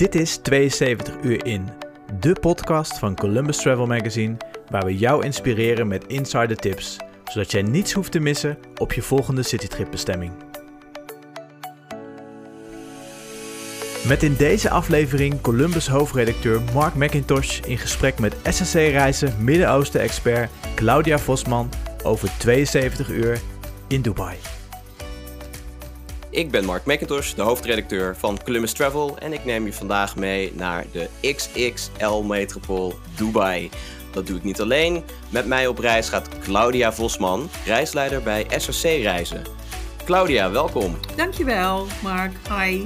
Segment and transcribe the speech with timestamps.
[0.00, 1.68] Dit is 72 uur in,
[2.20, 4.36] de podcast van Columbus Travel Magazine,
[4.70, 9.02] waar we jou inspireren met insider tips, zodat jij niets hoeft te missen op je
[9.02, 10.32] volgende citytrip bestemming.
[14.06, 21.18] Met in deze aflevering Columbus hoofdredacteur Mark McIntosh in gesprek met SSC Reizen Midden-Oosten-expert Claudia
[21.18, 21.68] Vosman
[22.02, 23.40] over 72 uur
[23.88, 24.36] in Dubai.
[26.30, 30.52] Ik ben Mark McIntosh, de hoofdredacteur van Columbus Travel en ik neem je vandaag mee
[30.54, 33.70] naar de XXL-metropool Dubai.
[34.12, 35.04] Dat doe ik niet alleen.
[35.28, 39.42] Met mij op reis gaat Claudia Vosman, reisleider bij SRC Reizen.
[40.04, 40.98] Claudia, welkom.
[41.16, 42.32] Dankjewel, Mark.
[42.58, 42.82] Hi.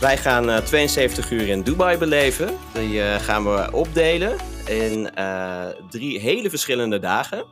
[0.00, 2.56] Wij gaan 72 uur in Dubai beleven.
[2.72, 7.44] Die uh, gaan we opdelen in uh, drie hele verschillende dagen.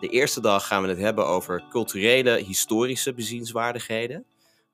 [0.00, 4.26] De eerste dag gaan we het hebben over culturele, historische bezienswaardigheden.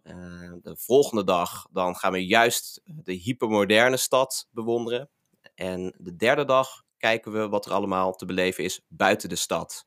[0.02, 0.14] Uh,
[0.62, 5.08] de volgende dag dan gaan we juist de hypermoderne stad bewonderen.
[5.55, 9.86] En de derde dag kijken we wat er allemaal te beleven is buiten de stad.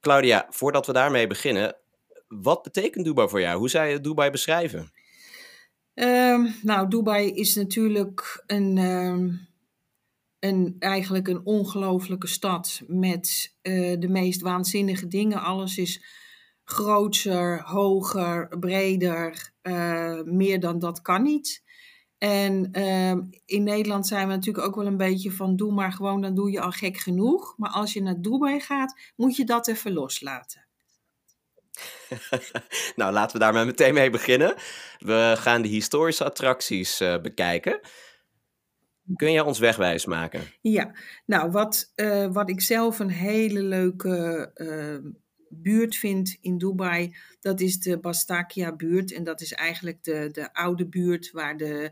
[0.00, 1.76] Claudia, voordat we daarmee beginnen,
[2.28, 3.58] wat betekent Dubai voor jou?
[3.58, 4.92] Hoe zou je Dubai beschrijven?
[5.94, 9.47] Um, nou, Dubai is natuurlijk een, um,
[10.40, 15.40] een, eigenlijk een ongelofelijke stad met uh, de meest waanzinnige dingen.
[15.40, 16.04] Alles is
[16.64, 21.62] groter, hoger, breder, uh, meer dan dat kan niet.
[22.18, 23.10] En uh,
[23.44, 26.50] in Nederland zijn we natuurlijk ook wel een beetje van doe maar gewoon, dan doe
[26.50, 27.54] je al gek genoeg.
[27.56, 30.66] Maar als je naar Dubai gaat, moet je dat even loslaten.
[32.96, 34.54] nou, laten we daar maar meteen mee beginnen.
[34.98, 37.80] We gaan de historische attracties uh, bekijken.
[39.16, 40.42] Kun je ons wegwijs maken?
[40.60, 40.94] Ja,
[41.26, 45.12] nou, wat, uh, wat ik zelf een hele leuke uh,
[45.48, 49.12] buurt vind in Dubai, dat is de Bastakia-buurt.
[49.12, 51.90] En dat is eigenlijk de, de oude buurt waar de,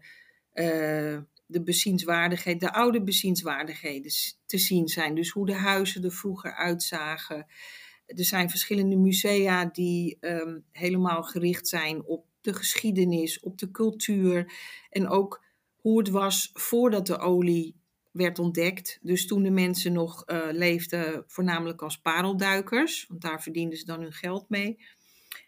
[0.55, 4.12] uh, de bezienswaardigheden, de oude bezienswaardigheden
[4.47, 5.15] te zien zijn.
[5.15, 7.47] Dus hoe de huizen er vroeger uitzagen.
[8.06, 14.53] Er zijn verschillende musea die um, helemaal gericht zijn op de geschiedenis, op de cultuur
[14.91, 15.44] en ook
[15.86, 17.76] hoe het was voordat de olie
[18.12, 18.98] werd ontdekt.
[19.02, 24.00] Dus toen de mensen nog uh, leefden, voornamelijk als parelduikers, want daar verdienden ze dan
[24.00, 24.78] hun geld mee.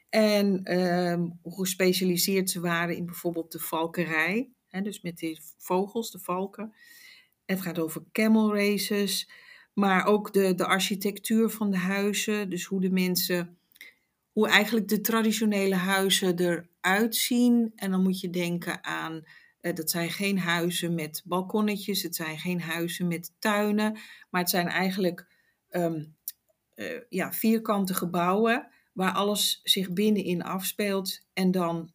[0.08, 6.10] En um, hoe gespecialiseerd ze waren in bijvoorbeeld de valkerij, hè, dus met die vogels,
[6.10, 6.74] de valken.
[7.44, 9.30] Het gaat over camel races,
[9.74, 13.58] maar ook de, de architectuur van de huizen, dus hoe de mensen,
[14.32, 17.72] hoe eigenlijk de traditionele huizen eruit zien.
[17.74, 19.24] En dan moet je denken aan
[19.60, 23.98] uh, dat zijn geen huizen met balkonnetjes, het zijn geen huizen met tuinen,
[24.30, 25.26] maar het zijn eigenlijk
[25.70, 26.16] um,
[26.74, 31.20] uh, ja, vierkante gebouwen waar alles zich binnenin afspeelt.
[31.32, 31.92] En dan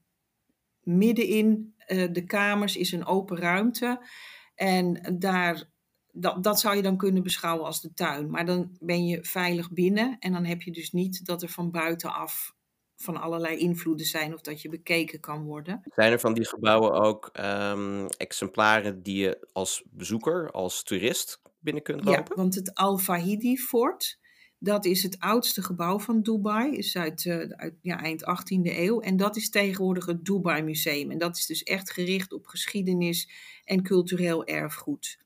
[0.81, 4.07] middenin uh, de kamers is een open ruimte.
[4.55, 5.63] En daar,
[6.11, 8.29] dat, dat zou je dan kunnen beschouwen als de tuin.
[8.29, 11.71] Maar dan ben je veilig binnen en dan heb je dus niet dat er van
[11.71, 12.55] buitenaf
[13.03, 15.81] van allerlei invloeden zijn of dat je bekeken kan worden.
[15.95, 21.83] Zijn er van die gebouwen ook um, exemplaren die je als bezoeker, als toerist binnen
[21.83, 22.25] kunt lopen?
[22.29, 24.19] Ja, want het Al-Fahidi Fort,
[24.57, 29.01] dat is het oudste gebouw van Dubai, is uit, uh, uit ja, eind 18e eeuw.
[29.01, 31.11] En dat is tegenwoordig het Dubai Museum.
[31.11, 33.29] En dat is dus echt gericht op geschiedenis
[33.63, 35.17] en cultureel erfgoed.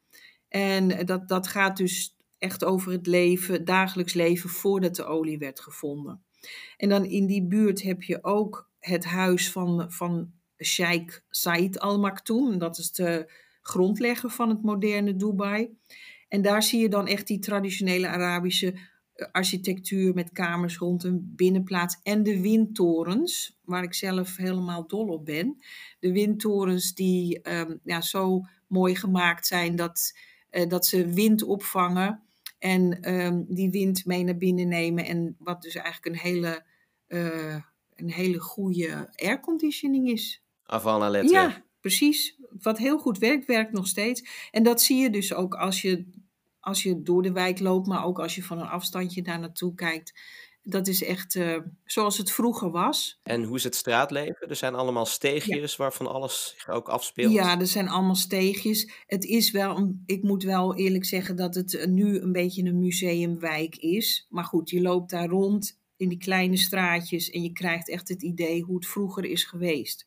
[0.49, 5.59] En dat, dat gaat dus echt over het leven, dagelijks leven voordat de olie werd
[5.59, 6.25] gevonden.
[6.78, 10.31] En dan in die buurt heb je ook het huis van, van
[10.63, 12.58] Sheikh Said Al Maktoum.
[12.58, 13.31] Dat is de
[13.62, 15.78] grondlegger van het moderne Dubai.
[16.28, 18.74] En daar zie je dan echt die traditionele Arabische
[19.13, 25.07] eh, architectuur met kamers rond een binnenplaats en de windtorens, waar ik zelf helemaal dol
[25.07, 25.57] op ben.
[26.00, 30.18] De windtorens die um, ja, zo mooi gemaakt zijn dat,
[30.52, 32.26] uh, dat ze wind opvangen
[32.59, 35.06] en um, die wind mee naar binnen nemen.
[35.06, 36.66] En wat dus eigenlijk een hele,
[37.07, 37.62] uh,
[37.95, 40.44] een hele goede airconditioning is.
[41.09, 41.33] Lettre.
[41.33, 42.39] Ja, precies.
[42.62, 44.50] Wat heel goed werkt, werkt nog steeds.
[44.51, 46.06] En dat zie je dus ook als je,
[46.59, 49.74] als je door de wijk loopt, maar ook als je van een afstandje daar naartoe
[49.75, 50.13] kijkt
[50.69, 53.19] dat is echt uh, zoals het vroeger was.
[53.24, 54.50] En hoe is het straatleven?
[54.50, 55.84] Er zijn allemaal steegjes ja.
[55.84, 57.34] waarvan alles zich ook afspeelt.
[57.34, 58.92] Ja, er zijn allemaal steegjes.
[59.06, 63.75] Het is wel, ik moet wel eerlijk zeggen dat het nu een beetje een museumwijk
[63.75, 64.25] is.
[64.30, 68.24] Maar goed, je loopt daar rond in die kleine straatjes en je krijgt echt het
[68.24, 70.06] idee hoe het vroeger is geweest.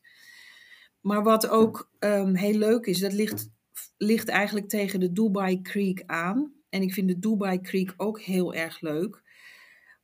[1.01, 3.49] Maar wat ook um, heel leuk is, dat ligt,
[3.97, 6.53] ligt eigenlijk tegen de Dubai Creek aan.
[6.69, 9.21] En ik vind de Dubai Creek ook heel erg leuk.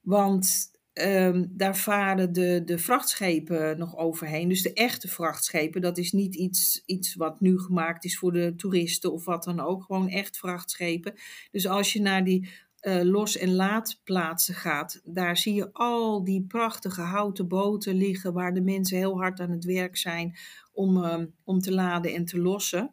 [0.07, 4.49] Want ehm, daar varen de, de vrachtschepen nog overheen.
[4.49, 8.55] Dus de echte vrachtschepen, dat is niet iets, iets wat nu gemaakt is voor de
[8.55, 9.83] toeristen of wat dan ook.
[9.83, 11.13] Gewoon echt vrachtschepen.
[11.51, 12.49] Dus als je naar die
[12.81, 18.53] uh, los- en laadplaatsen gaat, daar zie je al die prachtige houten boten liggen waar
[18.53, 20.37] de mensen heel hard aan het werk zijn
[20.71, 22.91] om, uh, om te laden en te lossen.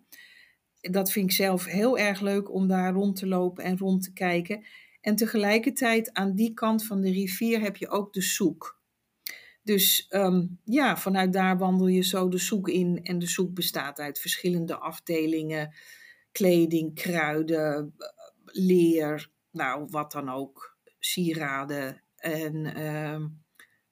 [0.81, 4.13] Dat vind ik zelf heel erg leuk om daar rond te lopen en rond te
[4.13, 4.65] kijken.
[5.05, 8.81] En tegelijkertijd aan die kant van de rivier heb je ook de soek.
[9.62, 13.01] Dus um, ja, vanuit daar wandel je zo de soek in.
[13.03, 15.75] En de soek bestaat uit verschillende afdelingen:
[16.33, 17.95] kleding, kruiden,
[18.45, 22.03] leer, nou wat dan ook, sieraden.
[22.17, 23.25] En uh,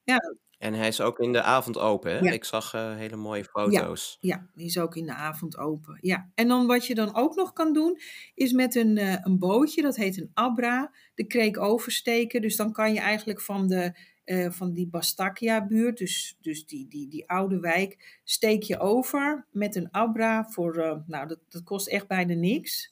[0.03, 0.35] ja.
[0.63, 2.19] En hij is ook in de avond open, hè?
[2.19, 2.31] Ja.
[2.31, 4.17] Ik zag uh, hele mooie foto's.
[4.19, 5.97] Ja, ja, die is ook in de avond open.
[6.01, 6.29] Ja.
[6.35, 7.99] En dan wat je dan ook nog kan doen,
[8.33, 12.41] is met een, uh, een bootje, dat heet een abra, de kreek oversteken.
[12.41, 17.07] Dus dan kan je eigenlijk van, de, uh, van die Bastakia-buurt, dus, dus die, die,
[17.07, 22.07] die oude wijk, steek je over met een abra voor, nou dat, dat kost echt
[22.07, 22.91] bijna niks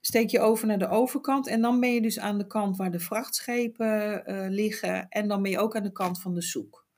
[0.00, 2.90] steek je over naar de overkant en dan ben je dus aan de kant waar
[2.90, 6.88] de vrachtschepen uh, liggen en dan ben je ook aan de kant van de soek.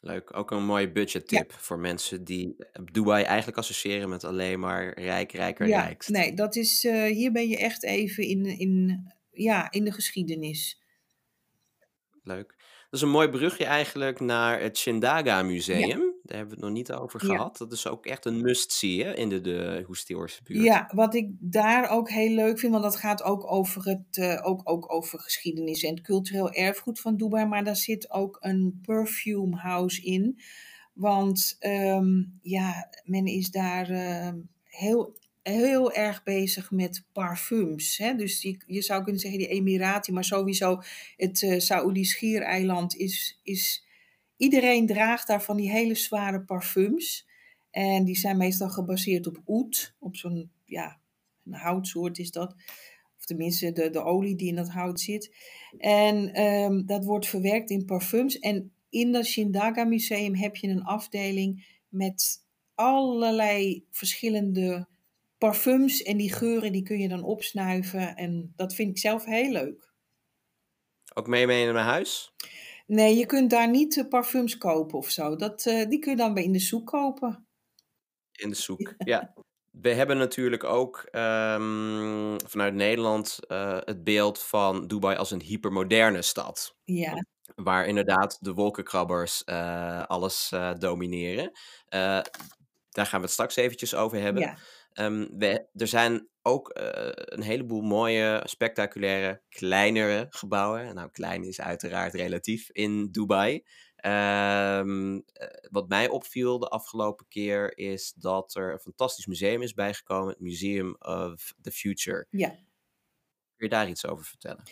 [0.00, 2.56] Leuk, ook een mooie budgettip voor mensen die
[2.92, 6.08] Dubai eigenlijk associëren met alleen maar rijk, rijker, Ja, rijkst.
[6.08, 10.82] nee, dat is, uh, hier ben je echt even in, in, ja, in de geschiedenis.
[12.22, 12.54] Leuk.
[12.58, 16.07] Dat is een mooi brugje eigenlijk naar het Shindaga Museum.
[16.28, 17.34] Daar hebben we het nog niet over Ja.
[17.34, 17.56] gehad.
[17.56, 20.64] Dat is ook echt een must-see in de, de Hoestioorse buurt.
[20.64, 24.46] Ja, wat ik daar ook heel leuk vind, want dat gaat ook over, het, uh,
[24.46, 28.78] ook, ook over geschiedenis en het cultureel erfgoed van Dubai, maar daar zit ook een
[28.82, 30.40] perfume house in.
[30.92, 34.32] Want um, ja, men is daar uh,
[34.64, 37.98] heel, heel erg bezig met parfums.
[37.98, 38.14] Hè?
[38.14, 40.82] Dus je, je zou kunnen zeggen die Emirati, maar sowieso
[41.16, 43.86] het uh, Saoedi schiereiland is, is...
[44.38, 47.28] Iedereen draagt daar van die hele zware parfums.
[47.70, 51.00] En die zijn meestal gebaseerd op oet, op zo'n, ja,
[51.44, 52.54] een houtsoort is dat.
[53.16, 55.34] Of tenminste de, de olie die in dat hout zit.
[55.78, 58.38] En um, dat wordt verwerkt in parfums.
[58.38, 62.44] En in dat Shindaga Museum heb je een afdeling met
[62.74, 64.88] allerlei verschillende
[65.38, 66.02] parfums.
[66.02, 68.16] En die geuren die kun je dan opsnuiven.
[68.16, 69.92] En dat vind ik zelf heel leuk.
[71.14, 72.32] Ook mee mee naar huis?
[72.88, 75.36] Nee, je kunt daar niet uh, parfums kopen of zo.
[75.36, 77.46] Dat, uh, die kun je dan bij in de zoek kopen.
[78.32, 79.34] In de zoek, ja.
[79.70, 86.22] We hebben natuurlijk ook um, vanuit Nederland uh, het beeld van Dubai als een hypermoderne
[86.22, 86.76] stad.
[86.84, 87.24] Ja.
[87.54, 91.50] Waar inderdaad de wolkenkrabbers uh, alles uh, domineren.
[91.88, 94.42] daar gaan we het straks eventjes over hebben.
[94.42, 94.56] Ja.
[95.00, 100.94] Um, we, er zijn ook een heleboel mooie, spectaculaire, kleinere gebouwen.
[100.94, 103.64] Nou, klein is uiteraard relatief in Dubai.
[104.06, 105.24] Um,
[105.70, 110.40] wat mij opviel de afgelopen keer is dat er een fantastisch museum is bijgekomen, het
[110.40, 112.26] Museum of the Future.
[112.30, 112.48] Ja.
[112.48, 114.62] Kun je daar iets over vertellen?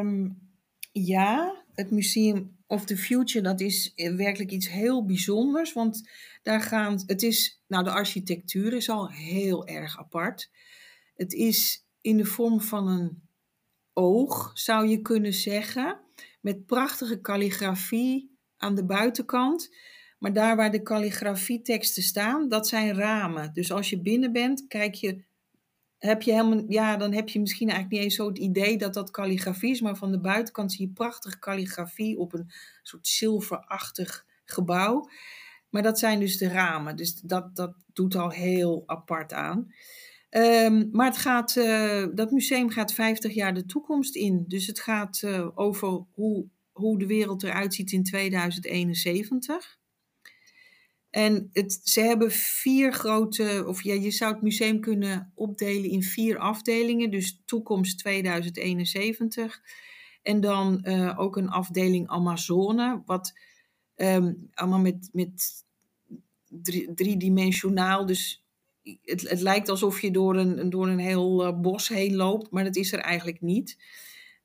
[0.00, 0.50] Um,
[0.92, 6.10] ja, het Museum of the Future, dat is werkelijk iets heel bijzonders, want
[6.42, 10.50] daar gaan, het is, nou de architectuur is al heel erg apart.
[11.14, 13.22] Het is in de vorm van een
[13.92, 16.00] oog, zou je kunnen zeggen
[16.40, 19.76] met prachtige kalligrafie aan de buitenkant.
[20.18, 23.52] Maar daar waar de kalligrafieteksten staan, dat zijn ramen.
[23.52, 25.24] Dus als je binnen bent, kijk je,
[25.98, 28.94] heb je helemaal, ja, dan heb je misschien eigenlijk niet eens zo het idee dat
[28.94, 29.80] dat kalligrafie is.
[29.80, 32.50] Maar van de buitenkant zie je prachtige kalligrafie op een
[32.82, 35.08] soort zilverachtig gebouw.
[35.70, 36.96] Maar dat zijn dus de ramen.
[36.96, 39.72] Dus dat, dat doet al heel apart aan.
[40.30, 44.44] Um, maar het gaat, uh, dat museum gaat 50 jaar de toekomst in.
[44.48, 49.78] Dus het gaat uh, over hoe, hoe de wereld eruit ziet in 2071.
[51.10, 56.02] En het, ze hebben vier grote, of ja, je zou het museum kunnen opdelen in
[56.02, 57.10] vier afdelingen.
[57.10, 59.60] Dus toekomst 2071.
[60.22, 63.32] En dan uh, ook een afdeling Amazone, wat
[63.96, 65.64] um, allemaal met, met
[66.48, 68.44] drie, driedimensionaal, dus
[69.02, 72.64] het, het, lijkt alsof je door een, door een heel uh, bos heen loopt, maar
[72.64, 73.76] dat is er eigenlijk niet.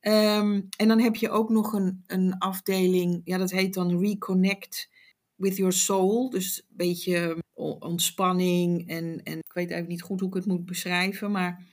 [0.01, 4.89] Um, en dan heb je ook nog een, een afdeling, ja, dat heet dan Reconnect
[5.35, 6.29] with Your Soul.
[6.29, 7.43] Dus een beetje
[7.79, 11.65] ontspanning en, en ik weet eigenlijk niet goed hoe ik het moet beschrijven, maar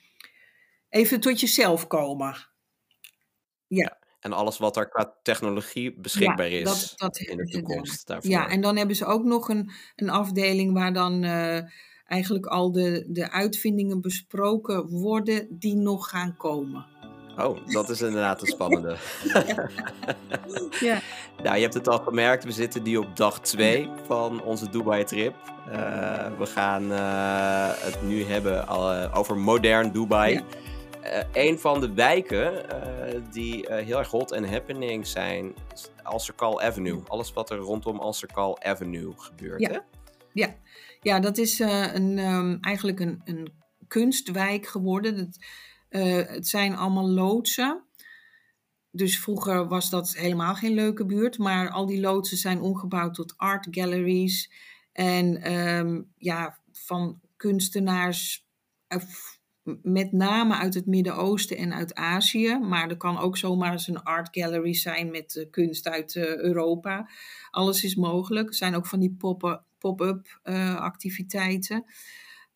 [0.89, 2.49] even tot jezelf komen.
[3.67, 3.99] Ja.
[4.21, 8.31] En alles wat er qua technologie beschikbaar ja, is dat, dat in de toekomst daarvoor.
[8.31, 11.61] Ja, en dan hebben ze ook nog een, een afdeling waar dan uh,
[12.05, 16.87] eigenlijk al de, de uitvindingen besproken worden die nog gaan komen.
[17.37, 18.97] Oh, dat is inderdaad een spannende.
[20.81, 21.01] Ja.
[21.43, 25.35] Nou, je hebt het al gemerkt, we zitten nu op dag 2 van onze Dubai-trip.
[25.71, 30.33] Eh, we gaan eh, het nu hebben al, eh, over modern Dubai.
[30.33, 30.45] Ja.
[31.33, 32.53] Een van de wijken
[33.31, 37.03] die heel erg hot en happening zijn, is Alserkal Avenue.
[37.07, 39.61] Alles wat er rondom Alserkal Avenue gebeurt.
[39.61, 39.71] Ja.
[39.71, 39.79] Hè?
[40.33, 40.55] Ja,
[41.01, 43.53] ja dat is een, ehm, eigenlijk een, een
[43.89, 45.17] kunstwijk geworden.
[45.17, 45.47] Het,
[45.91, 47.85] eh, het zijn allemaal loodsen.
[48.91, 51.39] Dus vroeger was dat helemaal geen leuke buurt.
[51.39, 54.53] Maar al die loodsen zijn omgebouwd tot art galleries.
[54.93, 58.47] En ehm, ja, van kunstenaars,
[58.87, 58.99] eh,
[59.83, 62.59] met name uit het Midden-Oosten en uit Azië.
[62.59, 67.11] Maar er kan ook zomaar eens een art gallery zijn met eh, kunst uit Europa.
[67.51, 68.49] Alles is mogelijk.
[68.49, 70.41] Er zijn ook van die pop- pop-up
[70.77, 71.85] activiteiten.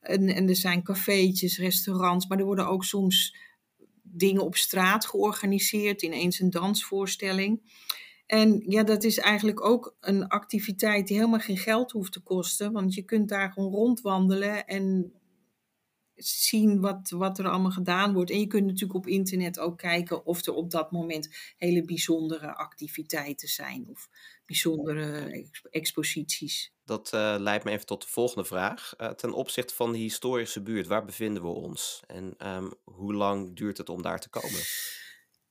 [0.05, 3.37] En, en er zijn cafeetjes, restaurants, maar er worden ook soms
[4.03, 7.63] dingen op straat georganiseerd, ineens een dansvoorstelling.
[8.27, 12.73] En ja, dat is eigenlijk ook een activiteit die helemaal geen geld hoeft te kosten,
[12.73, 15.13] want je kunt daar gewoon rondwandelen en
[16.17, 18.31] zien wat, wat er allemaal gedaan wordt.
[18.31, 22.55] En je kunt natuurlijk op internet ook kijken of er op dat moment hele bijzondere
[22.55, 24.09] activiteiten zijn of
[24.47, 26.74] bijzondere ex- exposities.
[26.85, 28.95] Dat eh, leidt me even tot de volgende vraag.
[28.97, 32.03] Eh, ten opzichte van de historische buurt, waar bevinden we ons?
[32.07, 34.61] En ehm, hoe lang duurt het om daar te komen?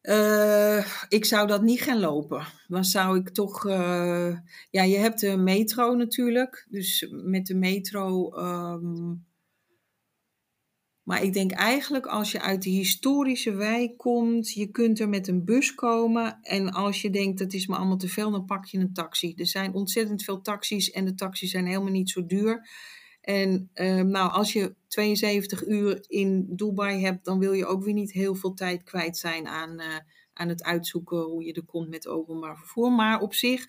[0.02, 2.46] Eh, ik zou dat niet gaan lopen.
[2.68, 3.64] Dan zou ik toch.
[4.70, 6.68] ja, je hebt de metro natuurlijk.
[6.70, 8.32] Dus met de metro.
[8.32, 9.14] ehm,
[11.04, 15.28] maar ik denk eigenlijk als je uit de historische wijk komt, je kunt er met
[15.28, 16.40] een bus komen.
[16.42, 19.34] En als je denkt dat is me allemaal te veel, dan pak je een taxi.
[19.36, 22.70] Er zijn ontzettend veel taxis en de taxis zijn helemaal niet zo duur.
[23.22, 27.94] En ehm, nou, als je 72 uur in Dubai hebt, dan wil je ook weer
[27.94, 29.98] niet heel veel tijd kwijt zijn aan, eh,
[30.34, 32.92] aan het uitzoeken hoe je er komt met openbaar vervoer.
[32.92, 33.66] Maar op zich,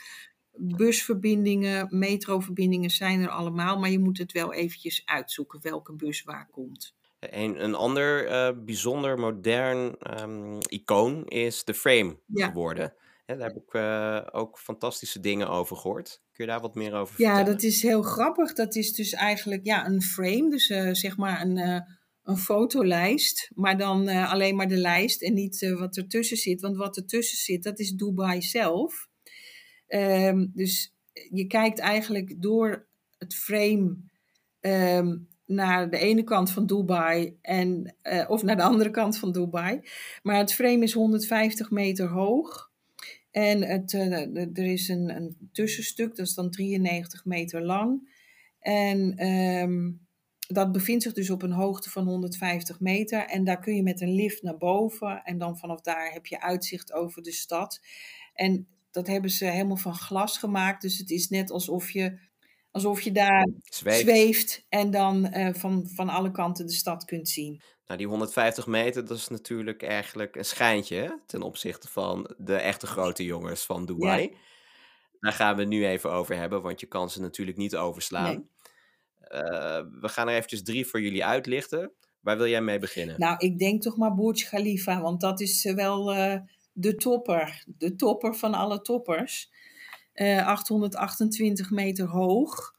[0.56, 6.48] busverbindingen, metroverbindingen zijn er allemaal, maar je moet het wel eventjes uitzoeken welke bus waar
[6.50, 6.94] komt.
[7.30, 12.46] Een, een ander eh, bijzonder modern ehm, icoon is de frame Ja.
[12.46, 12.94] geworden.
[13.26, 16.22] Daar heb ik eh, ook fantastische dingen over gehoord.
[16.32, 17.52] Kun je daar wat meer over Ja, vertellen?
[17.52, 18.52] dat is heel grappig.
[18.52, 21.84] Dat is dus eigenlijk ja, een frame, dus eh, zeg maar een,
[22.22, 26.60] een fotolijst, maar dan alleen maar de lijst en niet wat ertussen zit.
[26.60, 29.08] Want wat ertussen zit, dat is Dubai zelf.
[29.86, 30.94] Ehm, dus
[31.30, 32.86] je kijkt eigenlijk door
[33.18, 33.96] het frame
[34.60, 35.16] ehm,
[35.46, 39.80] naar de ene kant van Dubai en, eh, of naar de andere kant van Dubai.
[40.22, 42.72] Maar het frame is 150 meter hoog.
[43.30, 48.12] En het, eh, er is een, een tussenstuk, dat is dan 93 meter lang.
[48.60, 49.90] En ehm,
[50.48, 53.26] dat bevindt zich dus op een hoogte van 150 meter.
[53.26, 55.22] En daar kun je met een lift naar boven.
[55.24, 57.80] En dan vanaf daar heb je uitzicht over de stad.
[58.34, 60.82] En dat hebben ze helemaal van glas gemaakt.
[60.82, 62.18] Dus het is net alsof je,
[62.74, 64.00] alsof je daar Zweeft.
[64.00, 64.64] zweeft.
[64.68, 67.62] En dan eh, van, van alle kanten de stad kunt zien.
[67.86, 72.56] Nou, die 150 meter, dat is natuurlijk eigenlijk een schijntje hè, ten opzichte van de
[72.56, 74.36] echte grote jongens van Dubai.
[75.20, 78.48] Daar gaan we het nu even over hebben, want je kan ze natuurlijk niet overslaan.
[79.18, 79.40] Eh,
[80.00, 81.92] we gaan er eventjes drie voor jullie uitlichten.
[82.20, 83.14] Waar wil jij mee beginnen?
[83.18, 86.04] Nou, ik denk toch maar Burj Khalifa, want dat is eh, wel
[86.72, 87.64] de topper.
[87.66, 89.52] De topper van alle toppers.
[90.14, 92.74] Eh 828 meter hoog,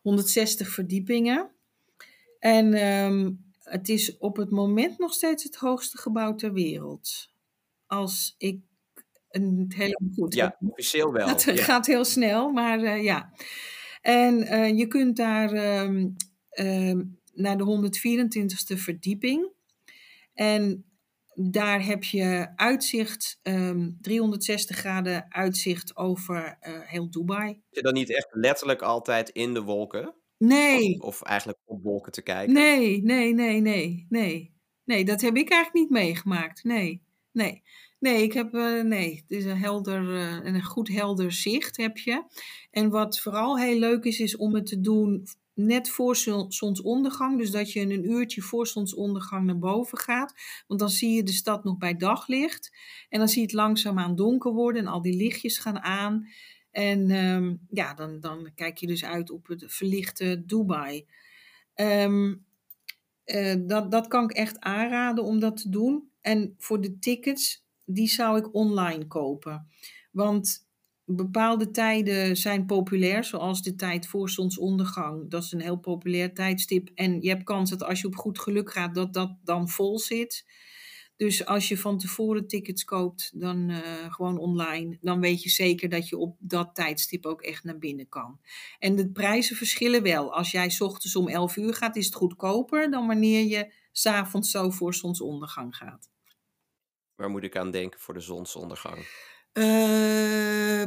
[0.00, 1.50] 160 verdiepingen.
[2.38, 7.30] En ehm, het is op het moment nog steeds het hoogste gebouw ter wereld.
[7.86, 8.60] Als ik
[9.28, 10.56] het helemaal goed heb.
[10.60, 11.26] ja, officieel wel.
[11.26, 11.56] Dat Ja.
[11.56, 13.32] gaat heel snel, maar eh, ja.
[14.00, 16.08] En eh, je kunt daar ehm,
[16.50, 17.02] ehm,
[17.34, 19.48] naar de 124ste verdieping.
[20.34, 20.84] En
[21.38, 27.48] daar heb je uitzicht, ehm, 360 graden uitzicht over eh, heel Dubai.
[27.48, 30.14] Zit je dan niet echt letterlijk altijd in de wolken?
[30.38, 32.54] Nee, Of eigenlijk op wolken te kijken?
[32.54, 34.54] nee, nee, nee, nee, nee.
[34.84, 36.64] Nee, dat heb ik eigenlijk niet meegemaakt.
[36.64, 37.02] Nee,
[37.32, 37.62] nee.
[37.98, 41.98] Nee, ik heb, eh, nee, het is een helder, eh, een goed helder zicht heb
[41.98, 42.24] je.
[42.70, 47.38] En wat vooral heel leuk is, is om het te doen net voor zon- zonsondergang.
[47.38, 50.34] Dus dat je een uurtje voor zonsondergang naar boven gaat.
[50.66, 52.76] Want dan zie je de stad nog bij daglicht.
[53.08, 56.28] En dan zie je het langzaamaan donker worden en al die lichtjes gaan aan.
[56.70, 61.06] En ehm, ja, dan, dan kijk je dus uit op het verlichte Dubai.
[61.74, 62.34] Ehm,
[63.24, 66.10] eh, dat, dat kan ik echt aanraden om dat te doen.
[66.20, 69.68] En voor de tickets, die zou ik online kopen.
[70.10, 70.65] Want
[71.06, 75.30] bepaalde tijden zijn populair, zoals de tijd voor zonsondergang.
[75.30, 76.90] Dat is een heel populair tijdstip.
[76.94, 79.98] En je hebt kans dat als je op goed geluk gaat, dat dat dan vol
[79.98, 80.44] zit.
[81.16, 85.88] Dus als je van tevoren tickets koopt, dan uh, gewoon online, dan weet je zeker
[85.88, 88.40] dat je op dat tijdstip ook echt naar binnen kan.
[88.78, 90.34] En de prijzen verschillen wel.
[90.34, 94.70] Als jij ochtends om 11 uur gaat, is het goedkoper dan wanneer je s'avonds zo
[94.70, 96.10] voor zonsondergang gaat.
[97.14, 99.06] Waar moet ik aan denken voor de zonsondergang?
[99.58, 100.84] Uh,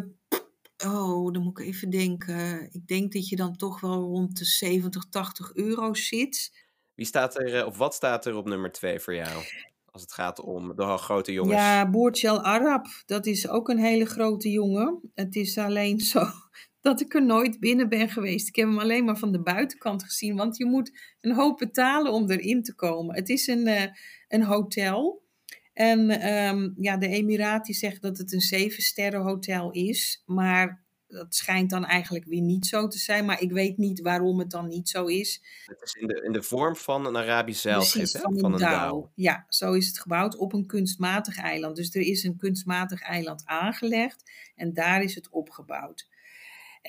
[0.86, 2.70] oh, dan moet ik even denken.
[2.72, 6.52] Ik denk dat je dan toch wel rond de 70, 80 euro zit.
[6.96, 9.44] Wie staat er, eh, of wat staat er op nummer 2 voor jou?
[9.86, 11.56] Als het gaat om de grote jongens.
[11.56, 12.86] Ja, Boortjel Arab.
[13.06, 15.12] Dat is ook een hele grote jongen.
[15.14, 16.26] Het is alleen zo
[16.82, 18.48] dat ik er nooit binnen ben geweest.
[18.48, 20.36] Ik heb hem alleen maar van de buitenkant gezien.
[20.36, 23.16] Want je moet een hoop betalen om erin te komen.
[23.16, 23.84] Het is een, uh,
[24.28, 25.28] een hotel.
[25.80, 30.24] En um, ja, de Emiratis zeggen dat het een zevensterren hotel is.
[30.26, 33.26] Maar dat schijnt dan eigenlijk weer niet zo te zijn.
[33.26, 35.44] Maar ik weet niet waarom het dan niet zo is.
[35.66, 38.60] Het is in de, in de vorm van een Arabisch zeilschip, Precies, van, van een,
[38.60, 39.12] dauw.
[39.16, 41.76] Ja, zo is het gebouwd op een kunstmatig eiland.
[41.76, 46.08] Dus er is een kunstmatig eiland aangelegd en daar is het opgebouwd.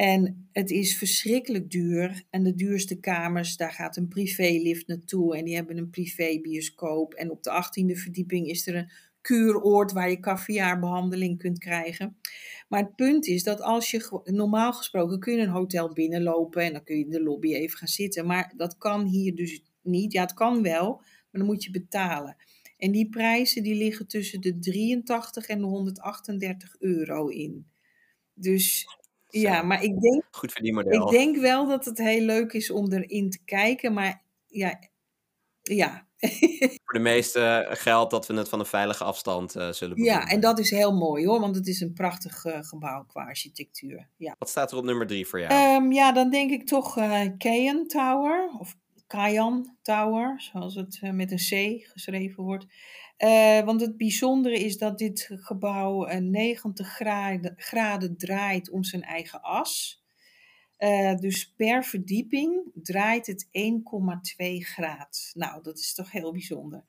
[0.00, 2.22] En het is verschrikkelijk duur.
[2.30, 5.36] En de duurste kamers, daar gaat een privélift naartoe.
[5.36, 7.14] En die hebben een privébioscoop.
[7.14, 8.90] En op de 18e verdieping is er een
[9.20, 12.16] kuuroord waar je caviarbehandeling kunt krijgen.
[12.68, 16.72] Maar het punt is dat als je normaal gesproken kun je een hotel binnenlopen en
[16.72, 18.26] dan kun je in de lobby even gaan zitten.
[18.26, 20.12] Maar dat kan hier dus niet.
[20.12, 22.36] Ja, het kan wel, maar dan moet je betalen.
[22.76, 27.66] En die prijzen die liggen tussen de 83 en de 138 euro in.
[28.34, 28.86] Dus
[29.30, 31.06] ja, maar ik denk, Goed model.
[31.06, 33.92] ik denk wel dat het heel leuk is om erin te kijken.
[33.92, 34.78] Maar ja,
[35.62, 36.08] ja.
[36.84, 40.04] Voor de meeste geldt dat we het van een veilige afstand uh, zullen doen.
[40.04, 43.24] Ja, en dat is heel mooi hoor, want het is een prachtig uh, gebouw qua
[43.24, 44.08] architectuur.
[44.16, 44.34] Ja.
[44.38, 45.74] Wat staat er op nummer drie voor jou?
[45.74, 51.30] Um, ja, dan denk ik toch uh, Kayan Tower, of Kayan Tower, zoals het met
[51.30, 52.66] een C geschreven wordt.
[53.24, 59.42] Uh, want het bijzondere is dat dit gebouw 90 graden, graden, draait om zijn eigen
[59.42, 60.02] as.
[60.78, 63.50] Uh, dus per verdieping draait het 1,2
[64.58, 65.30] graad.
[65.34, 66.84] Nou, dat is toch heel bijzonder.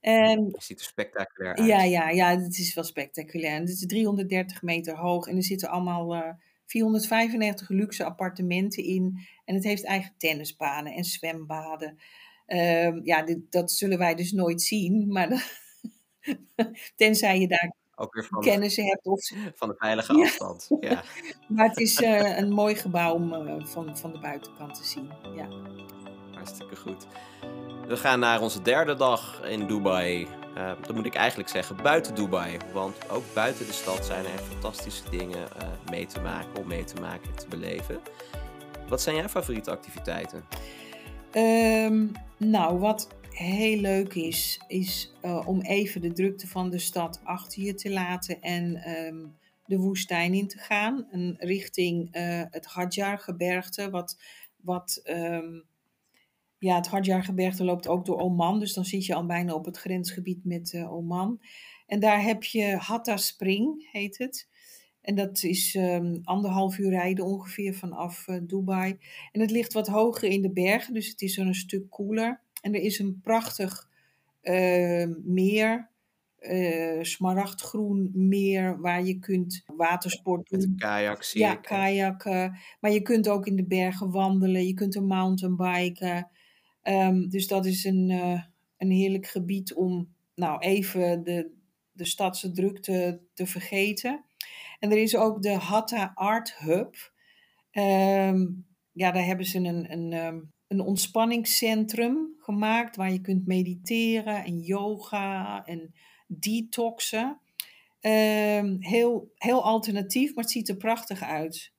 [0.00, 1.66] En, het ziet er spectaculair uit.
[1.66, 3.60] Ja, ja, ja, het is wel spectaculair.
[3.60, 6.32] Het is 330 meter hoog en er zitten allemaal uh,
[6.66, 9.26] 495 luxe appartementen in.
[9.44, 11.98] En het heeft eigen tennisbanen en zwembaden.
[12.46, 15.28] Uh, ja, dit, dat zullen wij dus nooit zien, maar
[16.96, 19.06] Tenzij je daar ook weer van kennis hebt.
[19.06, 19.30] Of...
[19.54, 20.68] Van de veilige afstand.
[20.80, 21.02] Ja.
[21.48, 25.10] maar het is uh, een mooi gebouw om uh, van, van de buitenkant te zien.
[25.36, 25.48] Ja.
[26.32, 27.06] Hartstikke goed.
[27.86, 30.26] We gaan naar onze derde dag in Dubai.
[30.56, 32.56] Uh, dat moet ik eigenlijk zeggen, buiten Dubai.
[32.72, 35.48] Want ook buiten de stad zijn er fantastische dingen
[35.90, 38.00] mee te maken, om mee te maken, te beleven.
[38.88, 40.44] Wat zijn jouw favoriete activiteiten?
[41.36, 47.20] Um, nou, wat heel leuk is, is uh, om even de drukte van de stad
[47.24, 51.06] achter je te laten en um, de woestijn in te gaan.
[51.10, 54.20] En richting uh, het Hadjar-gebergte, wat,
[54.56, 55.64] wat um,
[56.58, 59.76] ja, het Hadjar-gebergte loopt ook door Oman, dus dan zit je al bijna op het
[59.76, 61.40] grensgebied met uh, Oman.
[61.86, 64.48] En daar heb je Hatta Spring, heet het.
[65.00, 68.98] En dat is um, anderhalf uur rijden ongeveer vanaf Dubai.
[69.32, 72.42] En het ligt wat hoger in de bergen, dus het is er een stuk koeler.
[72.64, 73.88] En er is een prachtig
[74.42, 75.90] uh, meer,
[76.40, 80.76] uh, smaragdgroen meer, waar je kunt watersport doen.
[80.76, 82.58] Kajak zie Ja, kajakken.
[82.80, 86.30] Maar je kunt ook in de bergen wandelen, je kunt er mountainbiken.
[86.82, 88.42] Um, dus dat is een, uh,
[88.76, 91.50] een heerlijk gebied om nou even de,
[91.92, 94.24] de stadse drukte te vergeten.
[94.78, 97.12] En er is ook de Hatta Art Hub.
[97.72, 104.60] Um, ja, daar hebben ze een, een, een ontspanningscentrum gemaakt waar je kunt mediteren en
[104.60, 105.94] yoga en
[106.26, 107.40] detoxen.
[108.00, 111.72] Um, heel, heel alternatief, maar het ziet er prachtig uit.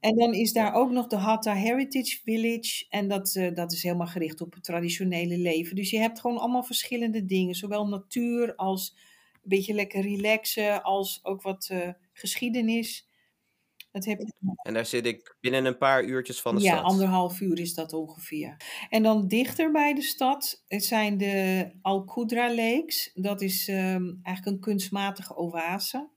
[0.00, 2.86] En dan is daar ook nog de Hatta Heritage Village.
[2.88, 5.76] En dat, uh, dat is helemaal gericht op het traditionele leven.
[5.76, 7.54] Dus je hebt gewoon allemaal verschillende dingen.
[7.54, 8.96] Zowel natuur als
[9.32, 13.08] een beetje lekker relaxen, als ook wat uh, geschiedenis.
[13.90, 14.54] Dat heb je...
[14.62, 16.80] En daar zit ik binnen een paar uurtjes van de ja, stad?
[16.80, 18.56] Ja, anderhalf uur is dat ongeveer.
[18.88, 23.10] En dan dichter bij de stad het zijn de Al Qudra Lakes.
[23.14, 26.08] Dat is um, eigenlijk een kunstmatige oase.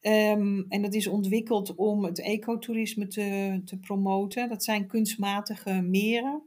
[0.00, 4.48] Um, en dat is ontwikkeld om het ecotourisme te, te promoten.
[4.48, 6.42] Dat zijn kunstmatige meren.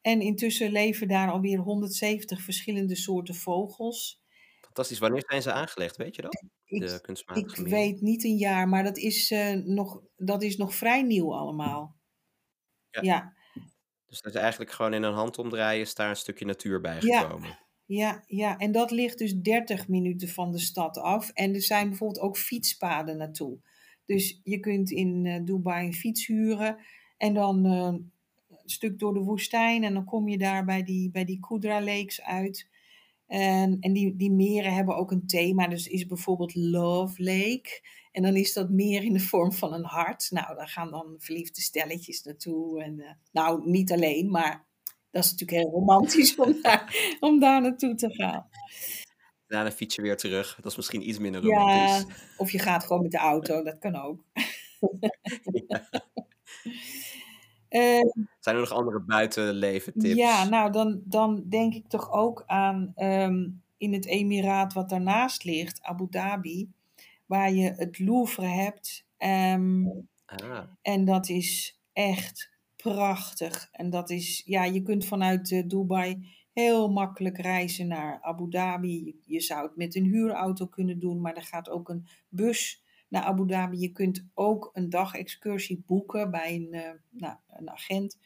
[0.00, 4.23] En intussen leven daar alweer 170 verschillende soorten vogels.
[4.74, 4.98] Fantastisch.
[4.98, 6.42] Wanneer zijn ze aangelegd, weet je dat?
[6.64, 7.00] De
[7.34, 11.02] ik, ik weet niet een jaar, maar dat is, uh, nog, dat is nog vrij
[11.02, 11.96] nieuw allemaal.
[12.90, 13.02] Ja.
[13.02, 13.32] ja.
[14.06, 17.48] Dus dat is eigenlijk gewoon in een handomdraaien is daar een stukje natuur bij gekomen.
[17.48, 17.62] Ja.
[17.86, 21.30] Ja, ja, en dat ligt dus 30 minuten van de stad af.
[21.30, 23.58] En er zijn bijvoorbeeld ook fietspaden naartoe.
[24.04, 26.78] Dus je kunt in uh, Dubai een fiets huren
[27.16, 28.12] en dan uh, een
[28.64, 29.84] stuk door de woestijn.
[29.84, 32.68] En dan kom je daar bij die, bij die Kudra Lakes uit.
[33.26, 35.68] En, en die, die meren hebben ook een thema.
[35.68, 37.82] Dus is bijvoorbeeld Love Lake.
[38.12, 40.30] En dan is dat meer in de vorm van een hart.
[40.30, 42.82] Nou, daar gaan dan verliefde stelletjes naartoe.
[42.82, 44.66] En, uh, nou, niet alleen, maar
[45.10, 48.48] dat is natuurlijk heel romantisch om daar, om daar naartoe te gaan.
[49.46, 50.54] Daarna fiets je weer terug.
[50.56, 52.16] Dat is misschien iets minder romantisch.
[52.16, 54.24] Ja, of je gaat gewoon met de auto, dat kan ook.
[55.68, 55.88] ja.
[57.74, 58.10] Uh,
[58.40, 60.14] Zijn er nog andere buitenleven tips?
[60.14, 65.44] Ja, nou dan, dan denk ik toch ook aan um, in het emiraat wat daarnaast
[65.44, 66.72] ligt, Abu Dhabi,
[67.26, 69.06] waar je het Louvre hebt.
[69.18, 70.58] Um, ah.
[70.82, 73.68] En dat is echt prachtig.
[73.72, 79.16] En dat is, ja, je kunt vanuit uh, Dubai heel makkelijk reizen naar Abu Dhabi.
[79.26, 82.83] Je zou het met een huurauto kunnen doen, maar er gaat ook een bus
[83.14, 83.78] naar Abu Dhabi.
[83.78, 88.18] Je kunt ook een dagexcursie boeken bij een, uh, nou, een agent.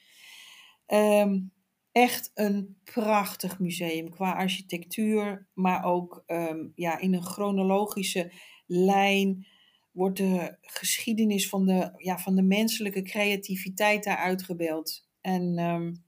[0.86, 1.52] Um,
[1.92, 8.32] echt een prachtig museum qua architectuur, maar ook um, ja, in een chronologische
[8.66, 9.46] lijn
[9.92, 15.08] wordt de geschiedenis van de, ja, van de menselijke creativiteit daar uitgebeeld.
[15.20, 16.04] En um,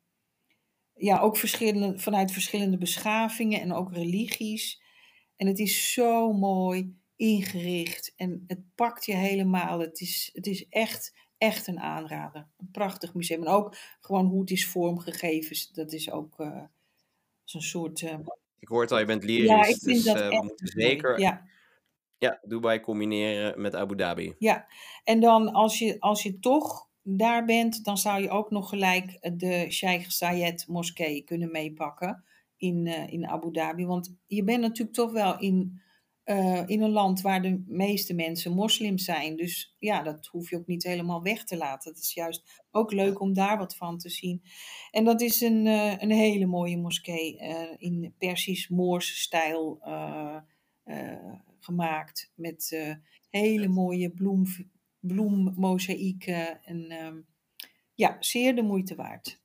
[0.94, 4.82] ja, ook verschillende, vanuit verschillende beschavingen en ook religies.
[5.36, 9.78] En het is zo mooi ingericht en het pakt je helemaal.
[9.78, 12.48] Het is, het is echt, echt een aanrader.
[12.56, 13.40] Een prachtig museum.
[13.40, 15.56] En ook gewoon hoe het is vormgegeven.
[15.72, 16.62] Dat is ook uh,
[17.44, 18.00] zo'n soort...
[18.00, 18.18] Uh...
[18.58, 19.48] ik hoor het al, je bent lyrisch.
[19.48, 21.20] Ja, ik vind dus, dat uh, we moeten zeker...
[21.20, 21.48] Ja.
[22.18, 24.34] Ja, Dubai combineren met Abu Dhabi.
[24.38, 24.66] Ja,
[25.04, 29.34] en dan als je, als je toch daar bent, dan zou je ook nog gelijk
[29.38, 32.24] de Sheikh Zayed moskee kunnen meepakken
[32.56, 33.86] in, in Abu Dhabi.
[33.86, 35.82] Want je bent natuurlijk toch wel in,
[36.30, 39.36] uh, in een land waar de meeste mensen moslims zijn.
[39.36, 41.90] Dus ja, dat hoef je ook niet helemaal weg te laten.
[41.90, 44.42] Het is juist ook leuk om daar wat van te zien.
[44.90, 47.36] En dat is een, uh, een hele mooie moskee
[47.78, 49.78] in Persisch-Moors stijl
[51.60, 52.32] gemaakt.
[52.34, 52.78] Met
[53.30, 54.44] hele mooie bloem,
[55.00, 56.64] bloemmozaïeken.
[56.64, 57.26] En um,
[57.94, 59.39] ja, zeer de moeite waard.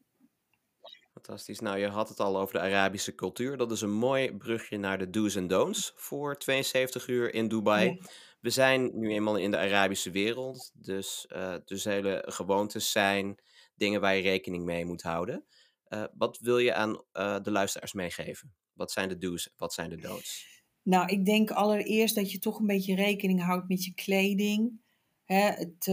[1.26, 1.60] Fantastisch.
[1.60, 3.58] Nou, je had het al over de Arabische cultuur.
[3.58, 7.86] Dat is een mooi brugje naar de do's en don'ts voor 72 uur in Dubai.
[7.86, 7.98] Ja.
[8.40, 13.36] We zijn nu eenmaal in de Arabische wereld, dus, uh, dus hele gewoontes zijn
[13.76, 15.46] dingen waar je rekening mee moet houden.
[15.90, 18.54] Uh, wat wil je aan uh, de luisteraars meegeven?
[18.74, 20.64] Wat zijn de do's, wat zijn de don'ts?
[20.82, 24.80] Nou, ik denk allereerst dat je toch een beetje rekening houdt met je kleding.
[25.26, 25.86] Hè, het,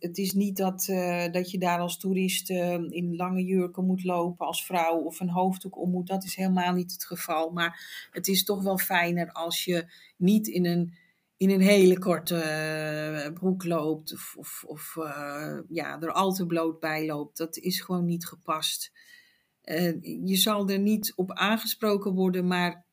[0.00, 4.04] het, is niet dat, uh, dat je daar als toerist uh, in lange jurken moet
[4.04, 6.06] lopen als vrouw of een hoofddoek om moet.
[6.06, 7.50] Dat is helemaal niet het geval.
[7.50, 10.94] Maar het is toch wel fijner als je niet in een,
[11.36, 14.96] in een hele korte broek loopt of, of, of
[15.68, 17.36] ja, er al te bloot bij loopt.
[17.36, 18.92] Dat is gewoon niet gepast.
[20.24, 22.86] je zal er niet op aangesproken worden, maar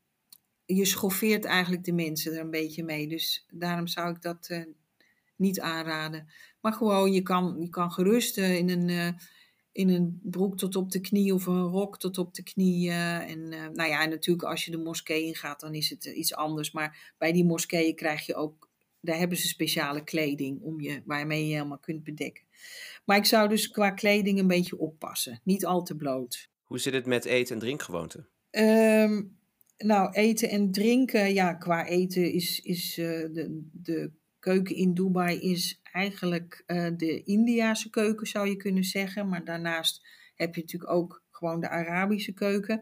[0.66, 3.08] je schoffeert eigenlijk de mensen er een beetje mee.
[3.08, 4.50] Dus daarom zou ik dat
[5.36, 6.28] niet aanraden.
[6.62, 9.08] Maar gewoon, je kan, je kan gerust uh, in, een, uh,
[9.72, 12.91] in een broek tot op de knie of een rok tot op de knie.
[12.91, 16.36] en uh, nou ja, en natuurlijk als je de moskee ingaat, dan is het iets
[16.36, 16.72] anders.
[16.72, 18.69] Maar bij die moskeeën krijg je ook,
[19.00, 22.43] daar hebben ze speciale kleding om je, waarmee je helemaal kunt bedekken.
[23.06, 25.41] Maar ik zou dus qua kleding een beetje oppassen.
[25.43, 26.50] Niet al te bloot.
[26.63, 28.28] Hoe zit het met eten en drinkgewoonten?
[28.52, 29.38] Um,
[29.78, 34.12] nou, eten en drinken, ja, qua eten is, is de, de
[34.43, 39.29] keuken in Dubai is eigenlijk uh, de Indiase keuken, zou je kunnen zeggen.
[39.29, 42.82] Maar daarnaast heb je natuurlijk ook gewoon de Arabische keuken.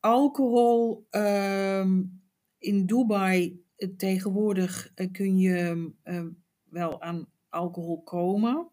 [0.00, 2.22] Alcohol um,
[2.58, 5.90] in Dubai uh, tegenwoordig uh, kun je
[6.70, 8.70] wel aan alcohol komen.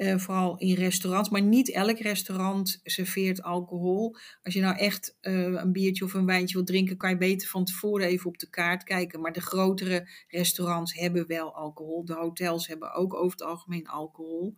[0.00, 4.16] Uh, vooral in restaurants, maar niet elk restaurant serveert alcohol.
[4.42, 7.48] Als je nou echt uh, een biertje of een wijntje wilt drinken, kan je beter
[7.48, 9.20] van tevoren even op de kaart kijken.
[9.20, 12.04] Maar de grotere restaurants hebben wel alcohol.
[12.04, 14.56] De hotels hebben ook over het algemeen alcohol.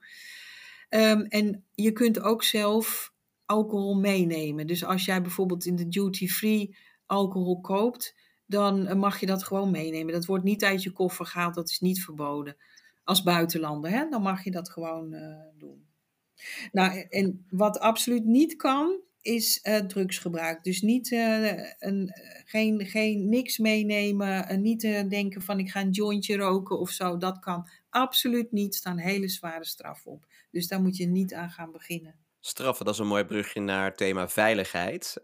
[0.91, 3.15] Um, en je kunt ook zelf
[3.47, 4.67] alcohol meenemen.
[4.67, 6.77] Dus als jij bijvoorbeeld in de duty free
[7.07, 8.15] alcohol koopt,
[8.47, 10.13] dan mag je dat gewoon meenemen.
[10.13, 12.57] Dat wordt niet uit je koffer gehaald, dat is niet verboden
[13.05, 13.91] als buitenlander.
[13.91, 14.09] Hè?
[14.09, 15.87] Dan mag je dat gewoon uh, doen.
[16.73, 20.65] Nou, en wat absoluut niet kan, is uh, drugsgebruik.
[20.65, 22.13] Dus niet, uh, een,
[22.45, 27.17] geen, geen, niks meenemen, niet denken van ik ga een jointje roken of zo.
[27.17, 28.75] Dat kan absoluut niet.
[28.75, 30.27] staan hele zware straffen op.
[30.51, 32.15] Dus daar moet je niet aan gaan beginnen.
[32.41, 35.17] Straffen, dat is een mooi brugje naar thema veiligheid.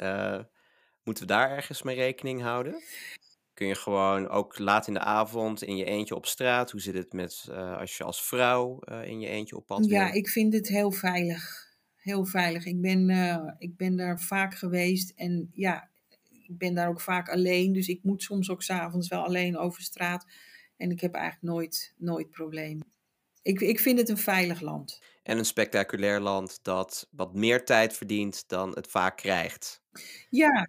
[1.03, 2.83] Moeten we daar ergens mee rekening houden?
[3.59, 6.71] Kun je gewoon ook laat in de avond in je eentje op straat?
[6.71, 9.85] Hoe zit het met uh, als je als vrouw uh, in je eentje op pad
[9.85, 11.67] Ja, ik vind het heel veilig.
[11.97, 12.65] Heel veilig.
[12.67, 15.91] Ik ben, uh, ik ben daar vaak geweest en ja,
[16.29, 17.73] ik ben daar ook vaak alleen.
[17.73, 20.27] Dus ik moet soms ook s'avonds wel alleen over straat.
[20.77, 22.93] En ik heb eigenlijk nooit, nooit problemen.
[23.43, 25.03] Ik, ik vind het een veilig land.
[25.23, 29.83] En een spectaculair land dat wat meer tijd verdient dan het vaak krijgt.
[30.31, 30.69] Ja,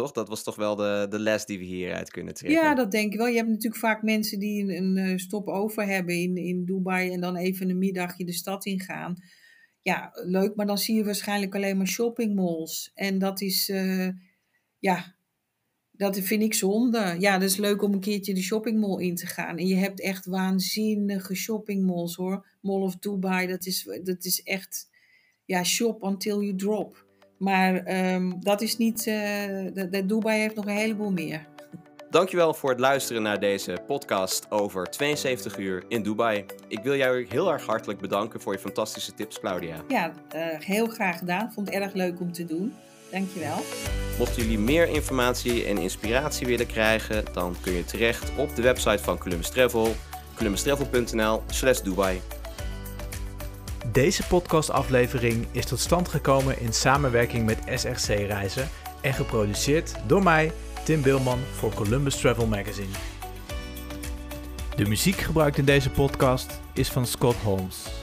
[0.00, 0.12] toch?
[0.12, 2.62] Dat was toch wel de, de les die we hieruit kunnen trekken.
[2.62, 3.26] Ja, dat denk ik wel.
[3.26, 7.12] Je hebt natuurlijk vaak mensen die een, een eh, stop over hebben in, in Dubai
[7.12, 9.16] en dan even een middagje de stad ingaan.
[9.82, 12.90] Ja, leuk, maar dan zie je waarschijnlijk alleen maar shoppingmalls.
[12.94, 14.08] En dat is, uh,
[14.78, 15.16] ja,
[15.90, 17.16] dat vind ik zonde.
[17.18, 19.58] Ja, dat is leuk om een keertje de shoppingmall in te gaan.
[19.58, 22.46] En je hebt echt waanzinnige shoppingmalls hoor.
[22.60, 24.90] Mall of Dubai, dat is, dat is echt,
[25.44, 27.08] ja, shop until you drop.
[27.40, 27.82] Maar
[28.14, 28.98] um, dat is niet.
[28.98, 29.14] Uh,
[29.74, 31.46] de, de Dubai heeft nog een heleboel meer.
[32.10, 36.44] Dankjewel voor het luisteren naar deze podcast over 72 uur in Dubai.
[36.68, 39.76] Ik wil jou heel erg hartelijk bedanken voor je fantastische tips, Claudia.
[39.88, 41.52] Ja, uh, heel graag gedaan.
[41.52, 42.74] Vond het erg leuk om te doen.
[43.10, 43.56] Dankjewel.
[44.18, 49.02] Mochten jullie meer informatie en inspiratie willen krijgen, dan kun je terecht op de website
[49.02, 49.94] van Columbus Travel,
[50.34, 52.20] columbustravel.nl/dubai.
[53.92, 58.68] Deze podcastaflevering is tot stand gekomen in samenwerking met SRC Reizen
[59.00, 60.52] en geproduceerd door mij,
[60.84, 62.94] Tim Bilman, voor Columbus Travel Magazine.
[64.76, 67.99] De muziek gebruikt in deze podcast is van Scott Holmes.